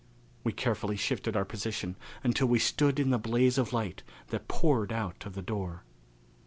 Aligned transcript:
We 0.43 0.51
carefully 0.51 0.95
shifted 0.95 1.37
our 1.37 1.45
position 1.45 1.95
until 2.23 2.47
we 2.47 2.57
stood 2.57 2.99
in 2.99 3.11
the 3.11 3.19
blaze 3.19 3.59
of 3.59 3.71
light 3.71 4.01
that 4.29 4.47
poured 4.47 4.91
out 4.91 5.27
of 5.27 5.35
the 5.35 5.43
door. 5.43 5.83